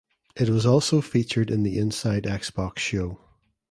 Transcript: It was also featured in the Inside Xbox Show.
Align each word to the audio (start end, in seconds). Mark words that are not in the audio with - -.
It 0.35 0.49
was 0.49 0.65
also 0.65 0.99
featured 0.99 1.51
in 1.51 1.61
the 1.61 1.77
Inside 1.77 2.23
Xbox 2.23 2.79
Show. 2.79 3.19